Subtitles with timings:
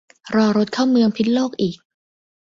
[0.35, 1.77] รอรถเข้าเมืองพิดโลกอีก